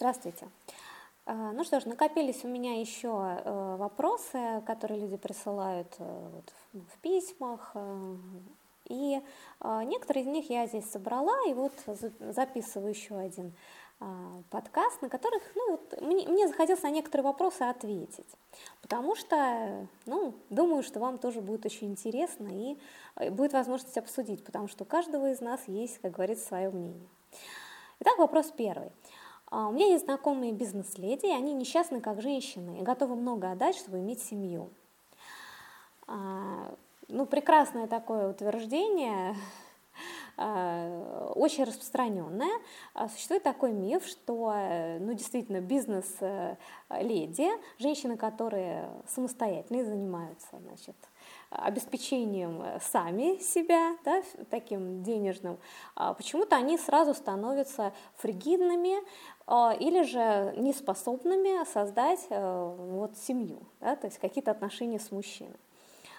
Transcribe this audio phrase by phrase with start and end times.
[0.00, 0.48] Здравствуйте.
[1.26, 3.08] А, ну что ж, накопились у меня еще
[3.44, 7.72] э, вопросы, которые люди присылают э, вот в письмах.
[7.74, 8.16] Э,
[8.86, 9.20] и
[9.62, 11.72] некоторые из них я здесь собрала, и вот
[12.18, 13.52] записываю еще один
[14.48, 18.26] подкаст, на которых ну, вот, мне, мне захотелось на некоторые вопросы ответить,
[18.80, 22.78] потому что, ну, думаю, что вам тоже будет очень интересно и
[23.30, 27.06] будет возможность обсудить, потому что у каждого из нас есть, как говорится, свое мнение.
[28.00, 28.90] Итак, вопрос первый.
[29.50, 33.76] А, у меня есть знакомые бизнес-леди, и они несчастны как женщины и готовы много отдать,
[33.76, 34.70] чтобы иметь семью.
[36.06, 36.72] А,
[37.08, 39.34] ну, прекрасное такое утверждение,
[40.36, 42.60] а, очень распространенное.
[43.12, 44.54] Существует такой миф, что,
[45.00, 50.96] ну, действительно, бизнес-леди, женщины, которые самостоятельно занимаются, значит,
[51.50, 55.58] обеспечением э, сами себя, да, таким денежным,
[55.96, 58.96] а почему-то они сразу становятся фригидными
[59.46, 65.58] а, или же неспособными создать э, вот, семью, да, то есть какие-то отношения с мужчиной.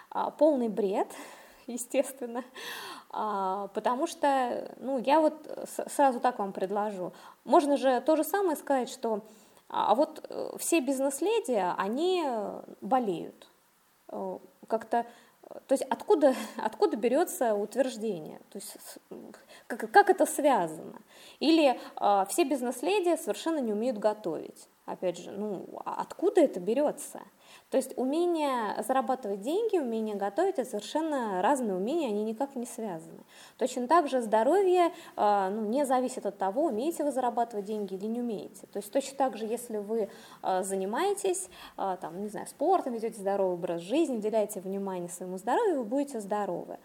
[0.09, 1.07] А, полный бред,
[1.67, 2.43] естественно,
[3.09, 7.13] потому что, ну, я вот сразу так вам предложу.
[7.45, 9.21] Можно же то же самое сказать, что
[9.69, 12.25] а вот э, все бизнес-леди, они
[12.81, 13.47] болеют
[14.71, 15.05] как-то
[15.67, 18.39] то есть откуда, откуда берется утверждение?
[18.49, 18.77] То есть
[19.67, 21.01] как, как это связано?
[21.39, 24.67] Или э, все бизнес-леди совершенно не умеют готовить?
[24.91, 27.21] Опять же, ну а откуда это берется?
[27.69, 33.21] То есть умение зарабатывать деньги, умение готовить– это совершенно разные умения, они никак не связаны.
[33.57, 38.07] Точно так же здоровье э, ну, не зависит от того, умеете вы зарабатывать деньги или
[38.07, 38.67] не умеете.
[38.67, 40.09] То есть точно так же, если вы
[40.43, 45.77] э, занимаетесь, э, там, не знаю, спортом, ведете здоровый образ жизни, уделяете внимание своему здоровью,
[45.77, 46.77] вы будете здоровы.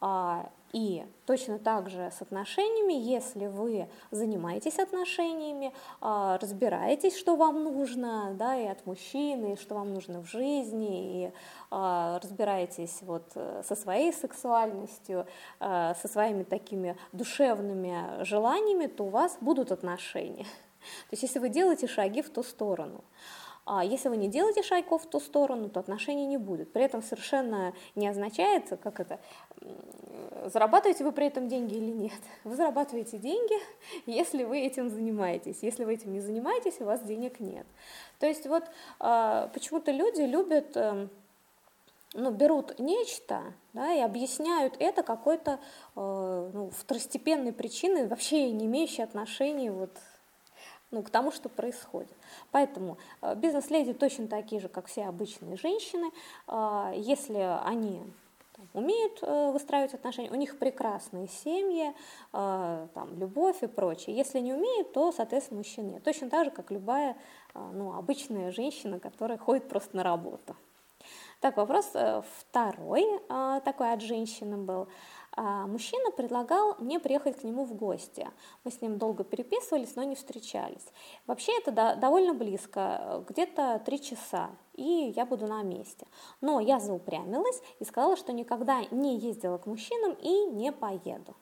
[0.00, 5.72] А, и точно так же с отношениями, если вы занимаетесь отношениями,
[6.02, 11.24] а, разбираетесь, что вам нужно, да, и от мужчины, и что вам нужно в жизни,
[11.24, 11.32] и
[11.70, 15.26] а, разбираетесь вот э, со своей сексуальностью,
[15.58, 20.44] со своими такими душевными желаниями, то у вас будут отношения.
[21.08, 23.02] То есть если вы делаете шаги в ту сторону.
[23.66, 26.72] А если вы не делаете шагов в ту сторону, то отношений не будет.
[26.72, 29.18] При этом совершенно не означает, как это,
[30.46, 32.20] зарабатываете вы при этом деньги или нет.
[32.44, 33.56] Вы зарабатываете деньги,
[34.06, 35.58] если вы этим занимаетесь.
[35.62, 37.66] Если вы этим не занимаетесь, у вас денег нет.
[38.20, 38.62] То есть вот
[39.00, 41.10] а, почему-то люди любят эм,
[42.14, 45.58] ну, берут нечто да, и объясняют это какой-то
[45.96, 49.90] э, ну, второстепенной причиной, вообще не имеющей отношения вот
[50.96, 52.16] ну, к тому, что происходит.
[52.50, 56.10] Поэтому э, бизнес-леди точно такие же, как все обычные женщины.
[56.48, 58.02] Э, если они
[58.72, 61.94] умеют э, выстраивать отношения, у них прекрасные семьи,
[62.32, 64.16] там, любовь и прочее.
[64.16, 66.02] Если не умеют, то, соответственно, мужчин нет.
[66.02, 67.16] Точно так же, как любая
[67.54, 70.56] ну, обычная женщина, которая ходит просто на работу.
[71.40, 71.92] Так, вопрос
[72.38, 73.04] второй
[73.64, 74.88] такой от женщины был.
[75.38, 78.26] А, мужчина предлагал мне приехать к нему в гости.
[78.64, 80.86] Мы с ним долго переписывались, но не встречались.
[81.26, 86.06] Вообще это довольно близко, где-то три часа, и я буду на месте.
[86.40, 91.36] Но я заупрямилась и сказала, что никогда не ездила к мужчинам и не поеду.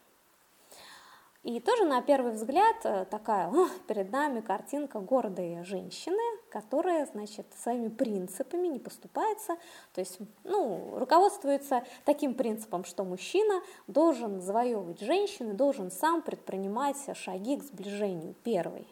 [1.44, 7.46] И тоже на первый взгляд э, такая о, перед нами картинка гордой женщины, которая, значит,
[7.54, 9.58] своими принципами не поступается,
[9.92, 17.58] то есть, ну, руководствуется таким принципом, что мужчина должен завоевывать женщину, должен сам предпринимать шаги
[17.58, 18.88] к сближению первый.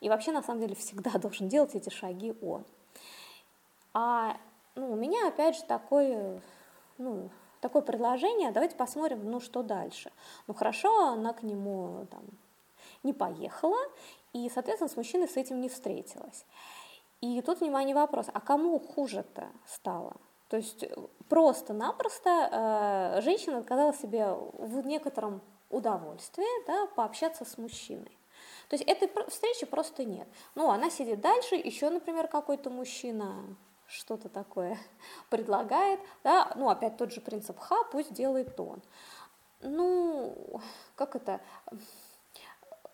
[0.00, 2.64] И вообще, на самом деле, всегда должен делать эти шаги он.
[3.94, 4.36] А
[4.76, 6.40] ну, у меня, опять же, такой,
[6.98, 7.30] ну,
[7.60, 10.12] такое предложение, давайте посмотрим, ну что дальше.
[10.46, 12.22] Ну хорошо, она к нему там,
[13.02, 13.78] не поехала,
[14.32, 16.44] и, соответственно, с мужчиной с этим не встретилась.
[17.20, 20.16] И тут, внимание, вопрос, а кому хуже-то стало?
[20.48, 20.84] То есть
[21.28, 22.30] просто-напросто
[23.18, 28.18] э, женщина отказала себе в некотором удовольствии да, пообщаться с мужчиной.
[28.68, 30.26] То есть этой встречи просто нет.
[30.54, 33.44] Ну, она сидит дальше, еще, например, какой-то мужчина
[33.90, 34.78] что-то такое
[35.30, 38.80] предлагает, да, ну, опять тот же принцип ха, пусть делает он.
[39.62, 40.60] Ну,
[40.94, 41.40] как это,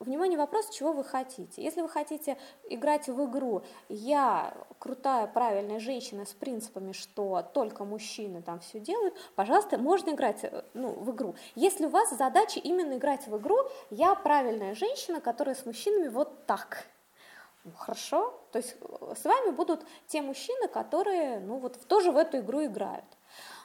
[0.01, 1.63] внимание, вопрос, чего вы хотите.
[1.63, 2.37] Если вы хотите
[2.69, 9.15] играть в игру «я крутая, правильная женщина с принципами, что только мужчины там все делают»,
[9.35, 11.35] пожалуйста, можно играть э, ну, в игру.
[11.55, 13.59] Если у вас задача именно играть в игру
[13.91, 16.87] «я правильная женщина, которая с мужчинами вот так»,
[17.65, 22.17] ну, хорошо, то есть э, с вами будут те мужчины, которые ну, вот тоже в
[22.17, 23.05] эту игру играют.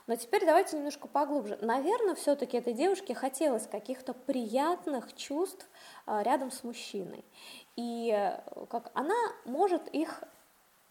[0.06, 1.58] Но теперь давайте немножко поглубже.
[1.62, 5.66] Наверное, все-таки этой девушке хотелось каких-то приятных чувств
[6.06, 7.24] а, рядом с мужчиной.
[7.78, 9.16] И э, как она
[9.46, 10.24] может их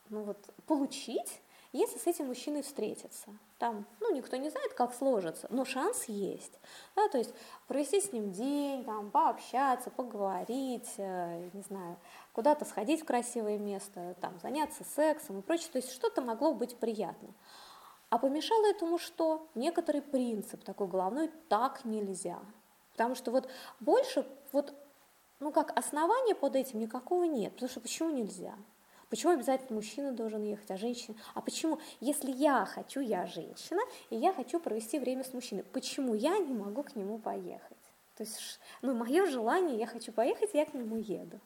[0.09, 1.43] ну вот, получить,
[1.73, 3.29] если с этим мужчиной встретиться.
[3.59, 6.59] Там, ну, никто не знает, как сложится, но шанс есть.
[6.97, 7.35] Да, то есть
[7.69, 11.97] провести с ним день, там, пообщаться, поговорить, э, не знаю,
[12.33, 15.71] куда-то сходить в красивое место, там, заняться сексом и прочее.
[15.73, 17.35] То есть что-то могло быть приятно.
[18.09, 19.49] А помешало этому что?
[19.55, 22.41] Некоторый принцип такой головной– так нельзя.
[22.93, 23.49] Потому что вот
[23.79, 24.75] больше, вот,
[25.39, 27.53] ну как, основания под этим никакого нет.
[27.53, 28.55] Потому что почему нельзя?
[29.11, 31.17] Почему обязательно мужчина должен ехать, а женщина?
[31.35, 36.15] А почему, если я хочу, я женщина, и я хочу провести время с мужчиной, почему
[36.15, 37.77] я не могу к нему поехать?
[38.17, 41.41] То есть, ну, мое желание, я хочу поехать, я к нему еду.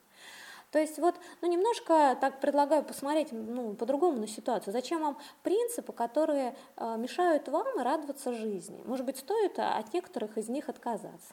[0.74, 4.72] То есть вот, ну, немножко так предлагаю посмотреть ну, по-другому на ситуацию.
[4.72, 8.82] Зачем вам принципы, которые э, мешают вам радоваться жизни?
[8.84, 11.32] Может быть, стоит от некоторых из них отказаться.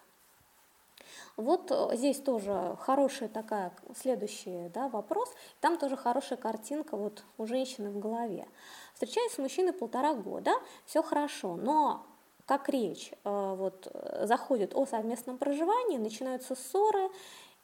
[1.37, 7.47] Вот э, здесь тоже хорошая такая, следующий да, вопрос, там тоже хорошая картинка вот у
[7.47, 8.47] женщины в голове.
[8.93, 10.51] Встречаюсь с мужчиной полтора года,
[10.85, 12.05] все хорошо, но
[12.45, 13.91] как речь э, вот,
[14.21, 17.09] заходит о совместном проживании, начинаются ссоры,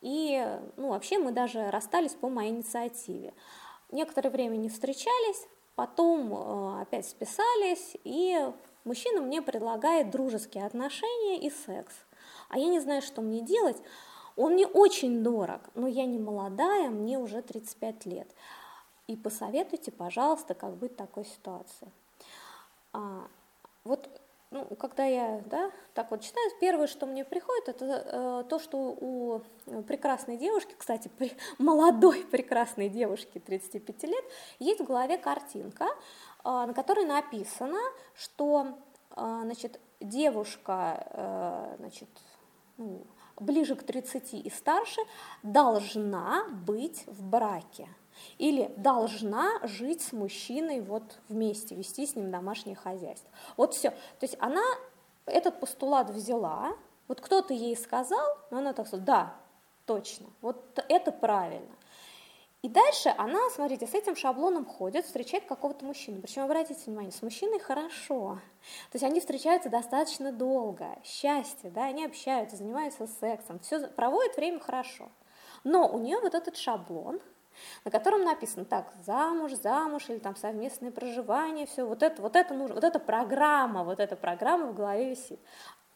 [0.02, 3.34] и ну, вообще мы даже расстались по моей инициативе.
[3.92, 8.38] Некоторое время не встречались, потом э, опять списались, и
[8.84, 11.96] мужчина мне предлагает дружеские отношения и секс
[12.50, 13.82] а я не знаю, что мне делать.
[14.36, 18.28] Он мне очень дорог, но я не молодая, мне уже 35 лет.
[19.08, 21.92] И посоветуйте, пожалуйста, как быть в такой ситуации.
[22.94, 23.28] А,
[23.84, 24.10] вот
[24.50, 28.78] ну, когда я да, так вот читаю, первое, что мне приходит, это э, то, что
[28.78, 29.42] у
[29.88, 34.24] прекрасной девушки, кстати, при, молодой прекрасной девушки 35 лет,
[34.60, 35.90] есть в голове картинка, э,
[36.44, 37.80] на которой написано,
[38.16, 38.78] что
[39.16, 42.10] э, значит, девушка э, значит,
[42.78, 43.06] ну,
[43.40, 45.02] ближе к 30 и старше,
[45.44, 47.88] должна быть в браке
[48.38, 53.30] или должна жить с мужчиной вот вместе, вести с ним домашнее хозяйство.
[53.56, 53.92] Вот все.
[53.92, 54.64] То есть она
[55.26, 56.76] этот постулат взяла,
[57.08, 59.36] вот кто-то ей сказал, но она так сказала, да,
[59.86, 61.77] точно, вот это правильно.
[62.64, 66.22] И дальше она, смотрите, с этим шаблоном ходит, встречает какого-то мужчину.
[66.22, 68.40] Причем, обратите внимание, с мужчиной хорошо.
[68.92, 74.60] То есть они встречаются достаточно долго, счастье, да, они общаются, занимаются сексом, все проводят время
[74.60, 75.10] хорошо.
[75.64, 77.20] Но у нее вот этот шаблон,
[77.86, 82.56] на котором написано так, замуж, замуж, или там совместное проживание, все, вот это, вот это
[82.56, 85.40] нужно, вот эта программа, вот эта программа в голове висит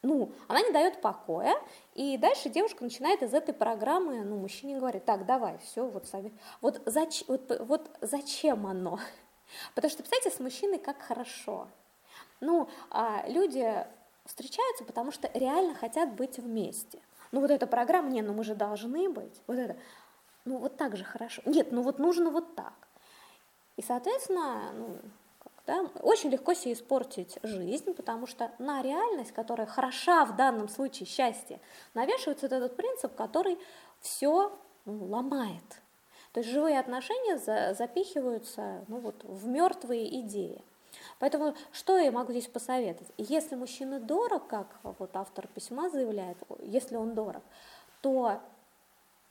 [0.04, 1.56] ну, она не дает покоя,
[1.94, 6.34] и дальше девушка начинает из этой программы, ну, мужчине говорит, так, давай, все, вот, совет.
[6.62, 9.00] вот, зач, вот, вот зачем оно?
[9.76, 11.68] Потому что, представляете, с мужчиной как хорошо.
[12.40, 13.86] Ну, а люди
[14.26, 17.00] встречаются, потому что реально хотят быть вместе.
[17.32, 19.78] Ну, вот эта программа, не, ну мы же должны быть, вот это,
[20.46, 21.42] ну, вот так же хорошо.
[21.46, 22.74] Нет, ну вот нужно вот так.
[23.78, 24.98] И, соответственно, ну,
[25.68, 31.08] да, очень легко себе испортить жизнь, потому что на реальность, которая хороша в данном случае
[31.08, 31.60] счастье,
[31.94, 33.58] навешивается вот этот принцип, который
[34.00, 34.52] все
[34.86, 35.64] ну, ломает.
[36.34, 40.64] То есть живые отношения за, запихиваются ну, вот, в мертвые идеи.
[41.20, 43.12] Поэтому что я могу здесь посоветовать?
[43.18, 47.44] Если мужчина дорог, как вот автор письма заявляет, если он дорог,
[48.02, 48.40] то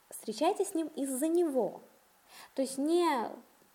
[0.09, 1.81] встречайтесь с ним из-за него.
[2.55, 3.29] То есть не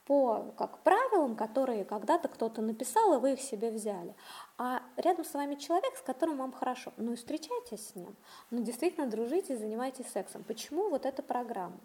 [0.06, 4.14] по как правилам, которые когда-то кто-то написал, и вы их себе взяли.
[4.56, 6.92] А рядом с вами человек, с которым вам хорошо.
[6.96, 8.14] Ну и встречайтесь с ним.
[8.50, 10.44] Ну действительно дружите, занимайтесь сексом.
[10.44, 11.80] Почему вот эта программа?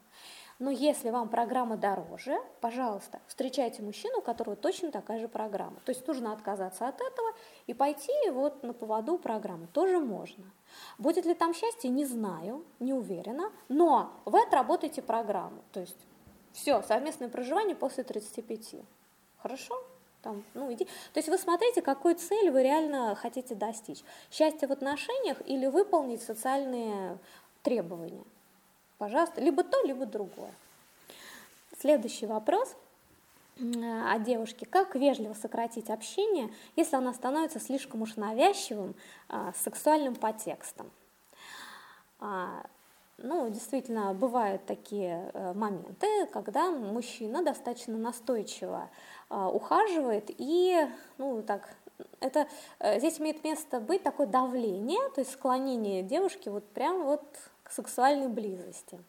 [0.60, 5.78] Но если вам программа дороже, пожалуйста, встречайте мужчину, у которого точно такая же программа.
[5.86, 7.30] То есть нужно отказаться от этого
[7.66, 9.66] и пойти вот на поводу программы.
[9.74, 10.44] Тоже можно.
[11.00, 15.63] Будет ли там счастье, не знаю, не уверена, но вы отработаете программу.
[15.72, 15.98] То есть
[16.53, 18.75] все, совместное проживание после 35.
[19.41, 19.75] Хорошо?
[20.22, 20.86] Там, ну, иди.
[20.86, 24.03] То есть вы смотрите, какой цель вы реально хотите достичь.
[24.29, 27.17] Счастье в отношениях или выполнить социальные
[27.63, 28.24] требования.
[28.98, 30.53] Пожалуйста, либо то, либо другое.
[31.79, 32.75] Следующий вопрос
[33.58, 34.67] о девушке.
[34.67, 38.93] Как вежливо сократить общение, если она становится слишком уж навязчивым,
[39.27, 40.91] а, сексуальным подтекстом?
[43.22, 48.90] А, ну, действительно, бывают такие э, моменты, когда мужчина достаточно настойчиво
[49.30, 50.88] э, ухаживает и,
[51.18, 51.70] ну, так,
[52.20, 52.48] это
[52.80, 57.24] э, здесь имеет место быть такое давление, то есть склонение девушки вот прям вот
[57.63, 59.00] к сексуальной близости.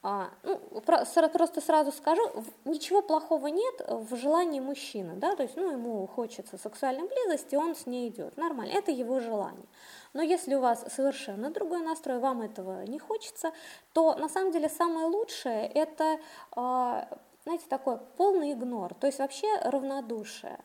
[0.00, 2.22] А, ну, просто сразу скажу,
[2.64, 7.74] ничего плохого нет в желании мужчины, да, то есть, ну, ему хочется сексуальной близости, он
[7.74, 9.66] с ней идет, нормально, это его желание.
[10.12, 13.52] Но если у вас совершенно другой настрой, вам этого не хочется,
[13.92, 16.20] то на самом деле самое лучшее это,
[16.52, 17.08] а,
[17.42, 20.60] знаете, такой полный игнор, то есть вообще равнодушие.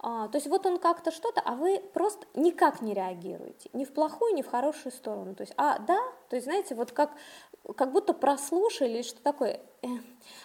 [0.00, 3.92] А, то есть вот он как-то что-то, а вы просто никак не реагируете, ни в
[3.92, 5.36] плохую, ни в хорошую сторону.
[5.36, 7.12] То есть, а, да, то есть, знаете, вот как,
[7.76, 9.60] как будто прослушали, что такое.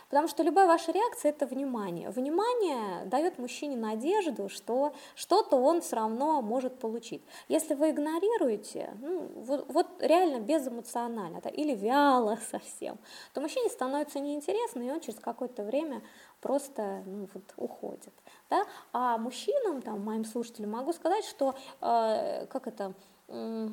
[0.10, 2.10] Потому что любая ваша реакция– это внимание.
[2.10, 7.22] Внимание дает мужчине надежду, что что-то он все равно может получить.
[7.48, 12.98] Если вы игнорируете, ну, вот, вот реально безэмоционально, да, или вяло совсем,
[13.34, 16.02] то мужчине становится неинтересно, и он через какое-то время
[16.42, 18.14] просто ну, вот, уходит.
[18.50, 18.66] Да?
[18.94, 22.94] А мужчинам, там, моим слушателям могу сказать, что э, как это,
[23.28, 23.70] э,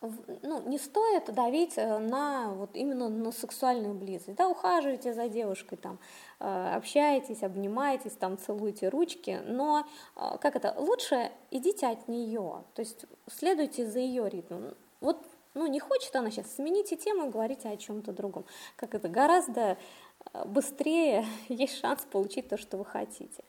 [0.00, 4.36] ну, не стоит давить э, на вот именно на сексуальную близость.
[4.36, 5.98] Да, ухаживайте за девушкой, там,
[6.38, 9.86] э, общайтесь, обнимайтесь, там, целуйте ручки, но
[10.16, 14.74] э, как это, лучше идите от нее, то есть следуйте за ее ритмом.
[15.00, 15.18] Вот
[15.54, 18.44] ну, не хочет она сейчас, смените тему и говорите о чем-то другом.
[18.76, 19.76] Как это гораздо
[20.44, 23.42] быстрее есть шанс получить то, что вы хотите.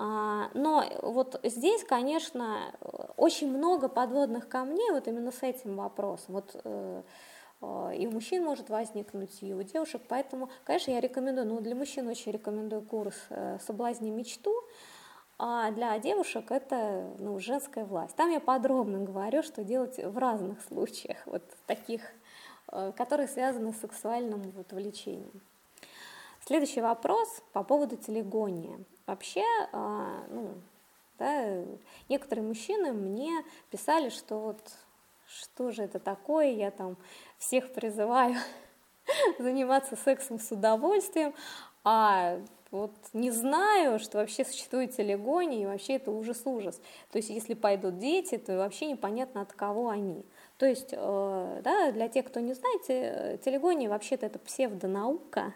[0.00, 2.72] А, но вот здесь, конечно,
[3.16, 6.34] очень много подводных камней вот именно с этим вопросом.
[6.34, 7.02] Вот э,
[7.62, 10.02] э, и у мужчин может возникнуть, и у девушек.
[10.06, 14.54] Поэтому, конечно, я рекомендую, ну, для мужчин очень рекомендую курс э, «Соблазни мечту»,
[15.36, 18.14] а для девушек это ну, женская власть.
[18.14, 22.02] Там я подробно говорю, что делать в разных случаях, вот таких,
[22.66, 25.40] которые связаны с сексуальным вот, влечением.
[26.44, 28.84] Следующий вопрос по поводу телегонии.
[29.08, 30.50] Вообще, а, ну,
[31.18, 31.64] да,
[32.10, 34.60] некоторые мужчины мне писали, что вот
[35.26, 36.98] что же это такое, я там
[37.38, 38.36] всех призываю
[39.38, 41.32] заниматься сексом с удовольствием,
[41.84, 42.38] а
[42.70, 46.78] вот не знаю, что вообще существует телегония, и вообще это ужас-ужас.
[47.10, 50.22] То есть если пойдут дети, то вообще непонятно, от кого они.
[50.58, 55.54] То есть, э, да, для тех, кто не знает, телегония вообще-то это псевдонаука,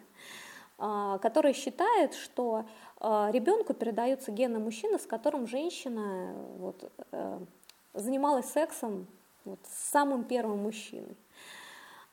[0.85, 2.65] а, который считает, что
[3.03, 7.39] ребенку передаются гены мужчины, с которым женщина вот, э,
[7.95, 9.07] занималась сексом
[9.45, 11.17] вот, с самым первым мужчиной.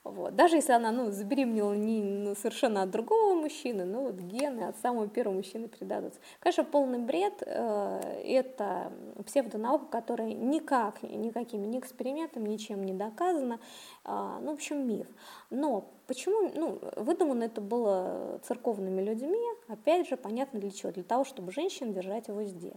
[0.02, 0.34] Вот.
[0.34, 4.78] Даже если она ну, забеременела не ну, совершенно от другого мужчины, но вот гены от
[4.78, 6.18] самого первого мужчины передадутся.
[6.38, 8.92] Конечно, полный бред э,– это
[9.26, 13.60] псевдонаука, которая никак, никакими ни экспериментами, ничем не доказана.
[14.06, 15.06] Э, ну, в общем, миф.
[15.50, 19.38] Но почему ну, выдумано это было церковными людьми?
[19.68, 20.92] Опять же, понятно для чего.
[20.92, 22.72] Для того, чтобы женщин держать в узде.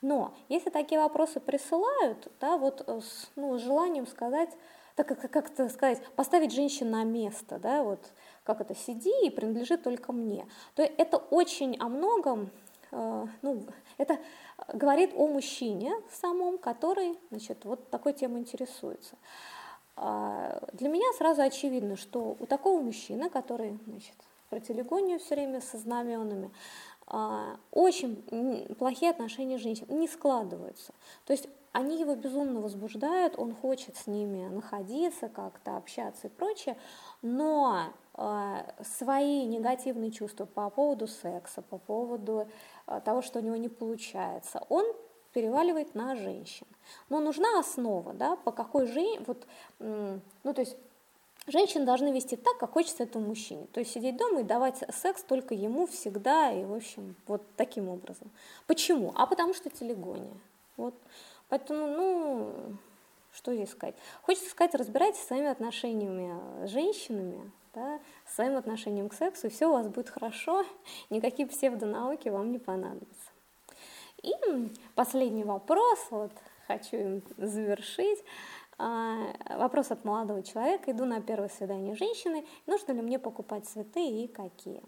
[0.00, 4.50] Но если такие вопросы присылают, да, вот э, с ну, желанием сказать
[4.98, 8.00] так как, как это сказать, поставить женщину на место, да, вот
[8.42, 12.50] как это, сиди и принадлежит только мне, то это очень о многом,
[12.90, 13.64] э, ну,
[13.96, 14.18] это
[14.72, 19.14] говорит о мужчине самом, который, значит, вот такой темой интересуется.
[19.94, 24.16] А для меня сразу очевидно, что у такого мужчины, который, значит,
[24.50, 26.50] про телегонию все время со знаменами,
[27.06, 28.16] а, очень
[28.80, 30.92] плохие отношения женщин не складываются.
[31.24, 36.76] То есть они его безумно возбуждают, он хочет с ними находиться, как-то общаться и прочее,
[37.22, 42.48] но э, свои негативные чувства по поводу секса, по поводу
[42.88, 44.84] э, того, что у него не получается, он
[45.32, 46.66] переваливает на женщин.
[47.10, 49.46] Но нужна основа, да, по какой же, вот,
[49.78, 50.76] ну, то есть
[51.50, 53.66] Женщины должны вести так, как хочется этому мужчине.
[53.72, 57.88] То есть сидеть дома и давать секс только ему всегда и, в общем, вот таким
[57.88, 58.30] образом.
[58.66, 59.12] Почему?
[59.14, 60.36] А потому что телегония.
[60.76, 60.94] Вот.
[61.48, 62.76] Поэтому, ну,
[63.32, 63.96] что здесь сказать?
[64.22, 69.66] Хочется сказать, разбирайтесь со своими отношениями с женщинами, да, своим отношением к сексу, и все
[69.66, 70.64] у вас будет хорошо,
[71.10, 73.30] никакие псевдонауки вам не понадобятся.
[74.22, 74.32] И
[74.94, 76.32] последний вопрос, вот
[76.66, 78.24] хочу им завершить.
[78.80, 80.90] А, вопрос от молодого человека.
[80.90, 82.46] Иду на первое свидание с женщиной.
[82.66, 84.82] Нужно ли мне покупать цветы и какие?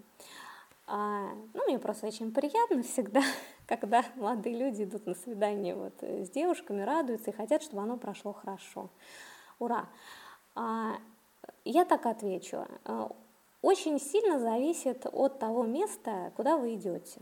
[0.86, 3.22] А, ну, мне просто очень приятно всегда,
[3.76, 7.96] когда молодые люди идут на свидание вот э, с девушками, радуются и хотят, чтобы оно
[7.96, 8.88] прошло хорошо.
[9.58, 9.88] Ура!
[10.54, 10.96] А,
[11.64, 12.66] я так отвечу.
[12.84, 13.10] А,
[13.62, 17.20] очень сильно зависит от того места, куда вы идете.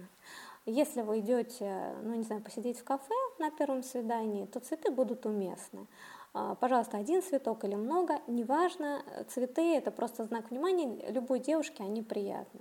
[0.66, 5.24] Если вы идете, ну, не знаю, посидеть в кафе на первом свидании, то цветы будут
[5.24, 5.86] уместны.
[6.60, 12.60] Пожалуйста, один цветок или много, неважно, цветы– это просто знак внимания, любой девушке они приятны.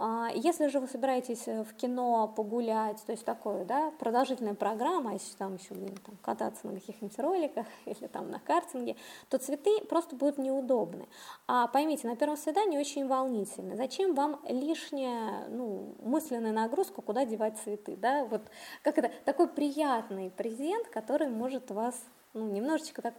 [0.00, 5.14] А, если же вы собираетесь э, в кино погулять, то есть такое, да, продолжительная программа,
[5.14, 8.94] если там еще блин, там, кататься на каких-нибудь роликах или там на картинге,
[9.28, 11.08] то цветы просто будут неудобны.
[11.48, 13.74] А поймите, на первом свидании очень волнительно.
[13.74, 18.24] Зачем вам лишняя, ну, мысленная нагрузка, куда девать цветы, да?
[18.24, 18.42] Вот
[18.84, 22.00] как это такой приятный презент, который может вас
[22.34, 23.14] ну, немножечко так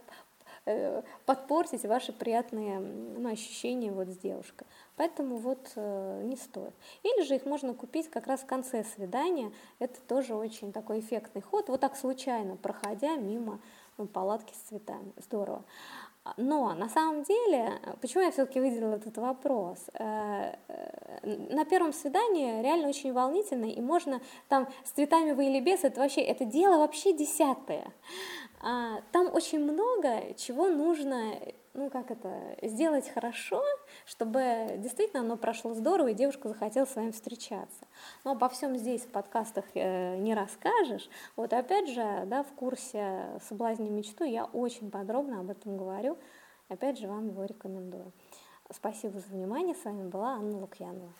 [1.26, 4.66] подпортить ваши приятные ну, ощущения вот с девушкой.
[4.96, 6.74] Поэтому вот э, не стоит.
[7.02, 9.52] Или же их можно купить как раз в конце свидания.
[9.78, 11.68] Это тоже очень такой эффектный ход.
[11.68, 13.60] Вот так случайно, проходя мимо
[13.96, 15.12] ну, палатки с цветами.
[15.16, 15.64] Здорово.
[16.36, 19.78] Но на самом деле, почему я все-таки выделила этот вопрос?
[19.94, 20.54] Э,
[21.22, 26.00] на первом свидании реально очень волнительно, и можно там с цветами вы или без, это
[26.00, 27.92] вообще, это дело вообще десятое.
[28.62, 31.32] А, там очень много чего нужно,
[31.74, 33.62] ну как это, сделать хорошо,
[34.06, 37.86] чтобы действительно оно прошло здорово, и девушка захотела с вами встречаться.
[38.24, 41.08] Но обо всем здесь в подкастах э, не расскажешь.
[41.36, 46.18] Вот опять же, да, в курсе «Соблазни мечту» я очень подробно об этом говорю.
[46.68, 48.12] Опять же, вам его рекомендую.
[48.72, 49.74] Спасибо за внимание.
[49.74, 51.12] С вами была Анна Лукьянова.